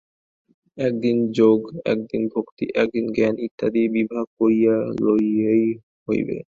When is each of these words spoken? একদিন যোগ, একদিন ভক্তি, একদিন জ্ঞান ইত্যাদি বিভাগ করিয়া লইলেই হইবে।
একদিন 0.77 1.17
যোগ, 1.31 1.59
একদিন 1.85 2.21
ভক্তি, 2.27 2.65
একদিন 2.75 3.05
জ্ঞান 3.13 3.35
ইত্যাদি 3.39 3.83
বিভাগ 3.89 4.25
করিয়া 4.39 4.75
লইলেই 4.99 5.65
হইবে। 6.07 6.37